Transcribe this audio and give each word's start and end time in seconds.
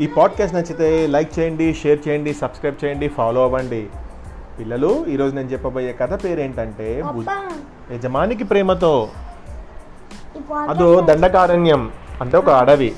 ఈ 0.00 0.06
పాడ్కాస్ట్ 0.06 0.56
నచ్చితే 0.56 1.06
లైక్ 1.06 1.38
చేయండి 1.38 1.74
షేర్ 1.74 2.08
చేయండి 2.08 2.34
సబ్స్క్రైబ్ 2.34 2.84
చేయండి 2.84 3.08
ఫాలో 3.08 3.42
అవ్వండి. 3.42 3.86
పిల్లలు 4.60 5.06
ఈరోజు 5.08 5.34
నేను 5.34 5.48
చెప్పబోయే 5.48 5.92
కథ 5.92 6.24
పేరేంటంటే 6.24 7.02
యజమానికి 7.94 8.44
ప్రేమతో. 8.44 9.08
అదో 10.68 11.00
దండకారణ్యం 11.00 11.90
అంటే 12.20 12.36
ఒక 12.36 12.50
అడవి. 12.50 12.92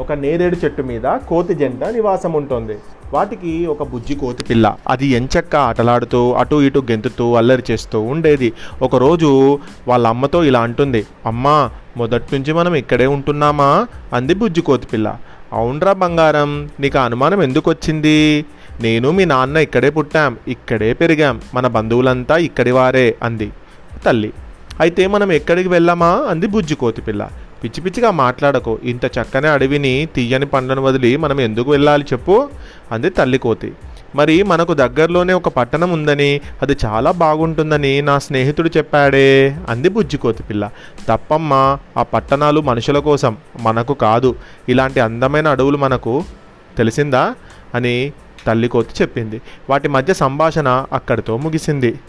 ఒక 0.00 0.12
నేరేడు 0.12 0.56
చెట్టు 0.56 0.82
మీద 0.82 1.02
కోతి 1.02 1.54
జంట 1.54 1.84
నివాసం 1.84 2.32
ఉంటుంది. 2.32 2.78
వాటికి 3.12 3.66
ఒక 3.66 3.82
బుజ్జి 3.82 4.14
కోతి 4.14 4.44
పిల్ల. 4.44 4.76
అది 4.88 5.06
ఎంచక్క 5.06 5.56
ఆటలాడుతూ 5.56 6.32
అటు 6.32 6.62
ఇటు 6.62 6.78
గెంతుతూ 6.78 7.34
అల్లరి 7.34 7.62
చేస్తూ 7.70 8.00
ఉండేది. 8.00 8.52
ఒకరోజు 8.82 9.58
వాళ్ళ 9.88 10.06
అమ్మతో 10.06 10.44
ఇలా 10.44 10.60
అంటుంది. 10.60 11.06
అమ్మా 11.26 11.70
మొదటి 11.96 12.38
నుంచి 12.38 12.52
మనం 12.52 12.74
ఇక్కడే 12.74 13.06
ఉంటున్నామా? 13.06 13.86
అంది 14.12 14.34
బుజ్జి 14.34 14.60
కోతి 14.60 14.86
పిల్ల. 14.86 15.18
అవునరా 15.52 15.92
బంగారం 15.92 16.50
నీకు 16.80 16.98
అనుమానం 16.98 17.42
ఎందుకు 17.42 17.70
వచ్చింది 17.70 18.18
నేను 18.80 19.10
మీ 19.10 19.24
నాన్న 19.24 19.56
ఇక్కడే 19.56 19.90
పుట్టాం 19.90 20.36
ఇక్కడే 20.48 20.90
పెరిగాం 21.00 21.40
మన 21.54 21.66
బంధువులంతా 21.66 22.36
ఇక్కడి 22.48 22.70
వారే 22.70 23.06
అంది 23.22 23.48
తల్లి. 24.04 24.30
అయితే 24.80 25.06
మనం 25.06 25.32
ఎక్కడికి 25.32 25.68
వెళ్ళామా? 25.68 26.10
అంది 26.30 26.46
బుజ్జి 26.46 26.74
కోతి 26.74 27.02
పిల్ల. 27.02 27.22
పిచ్చి 27.64 27.80
పిచ్చిగా 27.84 28.10
మాట్లాడకు 28.10 28.78
ఇంత 28.84 29.04
చక్కని 29.06 29.48
అడవిని 29.48 30.08
తీయని 30.14 30.46
పండ్లను 30.46 30.82
వదిలి 30.82 31.16
మనం 31.16 31.40
ఎందుకు 31.40 31.70
వెళ్ళాలి 31.70 32.04
చెప్పు 32.12 32.36
అంది 32.92 33.10
తల్లి 33.10 33.38
కోతి. 33.38 33.70
మరి 34.14 34.42
మనకు 34.42 34.74
దగ్గరలోనే 34.74 35.32
ఒక 35.32 35.48
పట్టణం 35.48 35.90
ఉందని 35.90 36.40
అది 36.62 36.76
చాలా 36.84 37.10
బాగుంటుందని 37.10 38.02
నా 38.02 38.18
స్నేహితుడు 38.18 38.70
చెప్పాడే 38.76 39.56
అంది 39.68 39.88
బుజ్జికోతి 39.88 40.42
పిల్ల. 40.42 40.70
తప్పమ్మా 41.08 41.78
ఆ 41.96 42.02
పట్టణాలు 42.02 42.60
మనుషుల 42.60 42.98
కోసం 42.98 43.36
మనకు 43.60 43.94
కాదు. 43.94 44.36
ఇలాంటి 44.68 45.00
అందమైన 45.00 45.48
అడవులు 45.48 45.76
మనకు 45.76 46.24
తెలిసిందా? 46.78 47.34
అని 47.74 48.12
తల్లి 48.46 48.68
కోతి 48.68 49.02
చెప్పింది. 49.02 49.42
వాటి 49.70 49.88
మధ్య 49.88 50.14
సంభాషణ 50.14 50.86
అక్కడితో 50.92 51.36
ముగిసింది. 51.36 52.00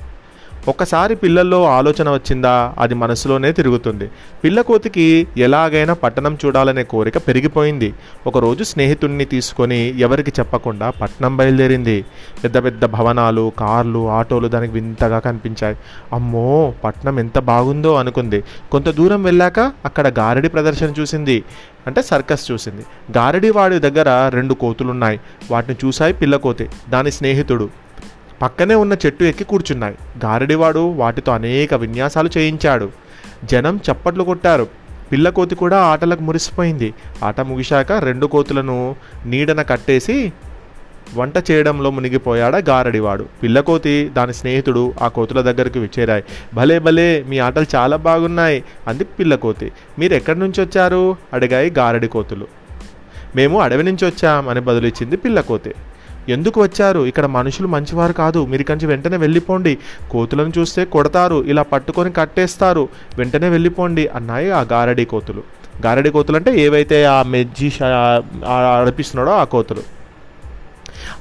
ఒక్కసారి 0.67 1.16
పిల్లల్లో 1.16 1.66
ఆలోచన 1.66 2.09
వచ్చిందా? 2.09 2.73
అది 2.80 2.94
మనసులోనే 2.94 3.52
తిరుగుతుంది. 3.52 4.09
పిల్లకోతికి 4.44 5.28
ఎలాగైనా 5.38 5.94
పట్టణం 5.94 6.38
చూడాలనే 6.45 6.83
కోరిక 6.83 7.17
పెరిగిపోయింది. 7.17 7.94
ఒకరోజు 8.28 8.64
స్నేహితుడిని 8.64 9.25
తీసుకొని 9.25 10.00
ఎవరికి 10.00 10.33
చెప్పకుండా 10.39 10.89
పట్టణం 10.89 11.38
బయలుదేరింది. 11.38 12.05
పెద్ద 12.44 12.64
పెద్ద 12.64 12.86
భవనాలు 12.86 13.52
కార్లు 13.59 14.09
ఆటోలు 14.09 14.47
దానికి 14.47 14.73
వింతగా 14.73 15.20
కనిపించాయి. 15.20 15.75
అమ్మో! 16.14 16.73
పట్నం 16.83 17.20
ఎంత 17.20 17.39
బాగుందో 17.39 17.95
అనుకుంది. 17.95 18.44
కొంత 18.72 18.89
దూరం 18.89 19.23
వెళ్ళాక 19.23 19.59
అక్కడ 19.59 20.08
గారడి 20.20 20.50
ప్రదర్శన 20.50 20.94
చూసింది. 21.00 21.44
అంటే 21.88 22.02
సర్కస్ 22.02 22.52
చూసింది. 22.52 22.86
గారడి 23.17 23.50
వాడి 23.50 23.80
దగ్గర 23.80 24.30
రెండు 24.30 24.53
కోతులున్నాయి. 24.53 25.20
వాటిని 25.52 25.88
చూశాయి 25.88 26.14
పిల్లకోతి 26.14 26.70
దాని 26.89 27.11
స్నేహితుడు. 27.11 27.70
పక్కనే 28.42 28.76
ఉన్న 28.76 28.94
చెట్టు 29.06 29.23
ఎక్కి 29.23 29.44
కూర్చున్నాయి. 29.44 29.95
గారడివాడు 30.26 30.80
వాటితో 30.80 31.31
అనేక 31.31 31.73
విన్యాసాలు 31.73 32.30
చేయించాడు. 32.38 32.89
జనం 33.45 33.80
చప్పట్లు 33.92 34.23
కొట్టారు. 34.23 34.67
పిల్ల 35.12 35.30
కోతి 35.30 35.56
కూడా 35.56 35.78
ఆటలకు 35.78 36.22
మురిసిపోయింది. 36.22 36.94
ఆట 37.23 37.42
ముగిశాక 37.42 37.92
రెండు 37.92 38.26
కోతులను 38.26 38.95
నీడన 39.26 39.61
కట్టేసి 39.61 40.34
వంట 41.16 41.52
చేయడంలో 41.52 41.92
మునిగిపోయాడా 41.92 42.58
గారడివాడు. 42.70 43.26
పిల్లకోతి 43.44 44.11
దాని 44.16 44.34
స్నేహితుడు 44.34 44.94
ఆ 45.02 45.08
కోతుల 45.08 45.42
దగ్గరికి 45.42 45.80
విచ్చేరాయి 45.80 46.23
భలే 46.54 46.80
భలే 46.80 47.26
మీ 47.28 47.39
ఆటలు 47.39 47.66
చాలా 47.76 47.98
బాగున్నాయి 47.98 48.64
అంది 48.88 49.04
పిల్లకోతి 49.04 49.72
మీరు 50.00 50.14
ఎక్కడి 50.14 50.39
నుంచి 50.39 50.61
వచ్చారు? 50.61 51.17
అడిగాయి 51.34 51.70
గారడి 51.78 52.08
కోతులు. 52.08 52.48
మేము 53.36 53.61
అడవి 53.61 53.84
నుంచి 53.84 54.06
వచ్చాం 54.06 54.50
అని 54.50 54.59
బదులిచ్చింది 54.59 55.17
పిల్లకోతి 55.17 55.73
ఎందుకు 56.30 56.61
వచ్చారు? 56.61 57.06
ఇక్కడ 57.06 57.26
మనుషులు 57.26 57.67
మంచివారు 57.67 58.14
కాదు. 58.14 58.45
మీరు 58.45 58.64
కంచి 58.64 58.73
నుంచి 58.73 58.86
వెంటనే 58.86 59.17
వెళ్ళిపోండి. 59.17 59.78
కోతులను 60.11 60.54
చూస్తే 60.58 60.86
కొడతారు. 60.86 61.44
ఇలా 61.44 61.61
పట్టుకొని 61.61 62.11
కట్టేస్తారు. 62.11 62.89
వెంటనే 63.17 63.50
వెళ్ళిపోండి 63.50 64.08
అన్నాయి 64.08 64.52
ఆ 64.52 64.61
గారడి 64.61 65.06
కోతులు. 65.06 65.44
గారడి 65.86 66.10
కోతులు 66.10 66.38
అంటే 66.38 66.60
ఏవైతే 66.60 67.06
ఆ 67.06 67.23
మెజ్జి 67.23 67.72
అడిపిస్తున్నాడో 67.84 69.32
ఆ 69.32 69.44
కోతులు. 69.44 70.04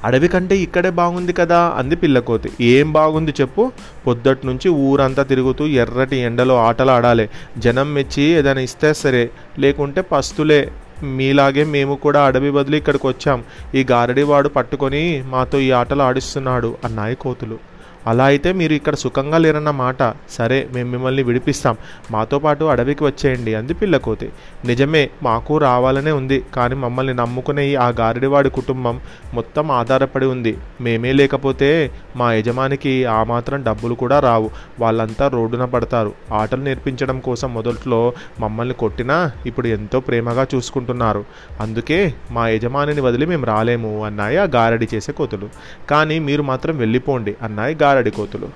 అడవి 0.03 0.27
కంటే 0.27 0.57
ఇక్కడే 0.57 0.89
బాగుంది 0.89 1.33
కదా 1.33 1.73
అంది 1.77 1.95
పిల్లకోతి 1.95 2.49
ఏం 2.61 2.93
బాగుంది 2.93 3.33
చెప్పు. 3.41 3.71
పొద్దటి 4.07 4.47
నుంచి 4.47 4.69
ఊరంతా 4.69 5.23
తిరుగుతూ 5.23 5.67
ఎర్రటి 5.67 6.17
ఎండలో 6.17 6.57
ఆటలు 6.57 6.91
ఆడాలి 6.91 7.29
జనం 7.57 7.93
మెచ్చి 7.93 8.23
ఏదైనా 8.23 8.61
ఇస్తే 8.61 8.93
సరే. 8.93 9.29
లేకుంటే 9.59 10.01
పస్తులే. 10.01 10.71
మీలాగే 11.03 11.63
మేము 11.63 11.95
కూడా 11.95 12.21
అడవి 12.23 12.51
బదులు 12.51 12.75
ఇక్కడికి 12.75 13.07
వచ్చాం. 13.07 13.43
ఈ 13.75 13.85
గారడివాడు 13.91 14.49
పట్టుకొని 14.49 15.23
మాతో 15.25 15.59
ఈ 15.59 15.71
ఆటలు 15.71 16.01
ఆడిస్తున్నాడు 16.01 16.77
అన్నాయి 16.83 17.15
కోతులు. 17.15 17.72
అలా 18.07 18.25
అయితే 18.25 18.53
మీరు 18.53 18.73
ఇక్కడ 18.73 18.95
సుఖంగా 18.95 19.37
లేరన్న 19.37 19.71
మాట 19.71 20.13
సరే 20.29 20.69
మేము 20.73 20.91
మిమ్మల్ని 20.91 21.23
విడిపిస్తాం. 21.23 21.77
మాతో 22.11 22.39
పాటు 22.39 22.65
అడవికి 22.65 23.03
వచ్చేయండి 23.03 23.55
అంది 23.55 23.73
పిల్లకోతి. 23.73 24.29
నిజమే 24.65 25.09
మాకు 25.23 25.57
రావాలనే 25.57 26.11
ఉంది 26.11 26.43
కానీ 26.55 26.75
మమ్మల్ని 26.75 27.13
నమ్ముకునే 27.13 27.75
ఆ 27.75 27.87
గారడివాడి 27.89 28.49
కుటుంబం 28.49 29.01
మొత్తం 29.33 29.71
ఆధారపడి 29.71 30.25
ఉంది. 30.25 30.57
మేమే 30.81 31.13
లేకపోతే 31.13 31.91
మా 32.15 32.33
యజమానికి 32.33 33.05
ఆ 33.05 33.23
మాత్రం 33.23 33.63
డబ్బులు 33.63 33.93
కూడా 33.93 34.19
రావు. 34.19 34.49
వాళ్ళంతా 34.79 35.27
రోడ్డున 35.27 35.65
పడతారు. 35.65 36.13
ఆటలు 36.31 36.61
నేర్పించడం 36.61 37.19
కోసం 37.19 37.53
మొదట్లో 37.53 38.13
మమ్మల్ని 38.39 38.73
కొట్టినా 38.73 39.31
ఇప్పుడు 39.45 39.67
ఎంతో 39.67 39.99
ప్రేమగా 39.99 40.47
చూసుకుంటున్నారు. 40.55 41.25
అందుకే 41.59 42.13
మా 42.31 42.47
యజమానిని 42.47 43.01
వదిలి 43.01 43.25
మేము 43.25 43.45
రాలేము 43.45 44.05
అన్నాయి 44.05 44.37
ఆ 44.37 44.43
గారడి 44.43 44.87
చేసే 44.95 45.11
కోతులు. 45.11 45.49
కానీ 45.89 46.19
మీరు 46.19 46.43
మాత్రం 46.43 46.77
వెళ్ళిపోండి 46.77 47.35
అన్నాయి 47.41 47.75
గారడి. 47.75 47.92
కోతులు. 48.09 48.49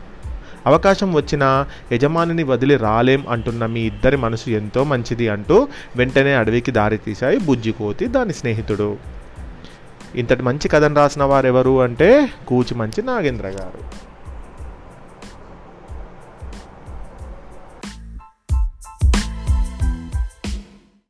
అవకాశం 0.66 1.14
వచ్చినా 1.14 1.66
యజమానిని 1.92 2.44
వదిలి 2.44 2.76
రాలేం 2.76 3.26
అంటున్న 3.30 3.66
మీ 3.66 3.80
ఇద్దరి 3.80 4.18
మనసు 4.18 4.50
ఎంతో 4.50 4.84
మంచిది 4.84 5.30
అంటూ 5.30 5.68
వెంటనే 5.96 6.36
అడవికి 6.36 6.72
దారి 6.72 6.98
తీశాయి 6.98 7.40
బుజ్జి 7.40 7.72
కోతి 7.72 8.06
దాని 8.06 8.34
స్నేహితుడు. 8.34 8.98
ఇంతటి 10.16 10.42
మంచి 10.44 10.68
కథను 10.68 10.96
రాసిన 10.96 11.24
వారెవరు 11.24 11.82
అంటే 11.82 12.30
కూచి 12.48 12.76
మంచి 12.76 13.02
నాగేంద్ర 13.02 13.48
గారు. 13.48 14.07